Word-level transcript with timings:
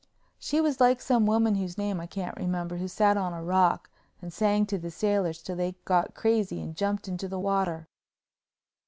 She 0.39 0.59
was 0.61 0.81
like 0.81 0.99
some 0.99 1.27
woman 1.27 1.53
whose 1.53 1.77
name 1.77 1.99
I 2.01 2.07
can't 2.07 2.35
remember 2.35 2.77
who 2.77 2.87
sat 2.87 3.17
on 3.17 3.33
a 3.33 3.43
rock 3.43 3.87
and 4.19 4.33
sang 4.33 4.65
to 4.65 4.79
the 4.79 4.89
sailors 4.89 5.43
till 5.43 5.55
they 5.55 5.75
got 5.85 6.15
crazy 6.15 6.59
and 6.59 6.75
jumped 6.75 7.07
into 7.07 7.27
the 7.27 7.37
water. 7.37 7.85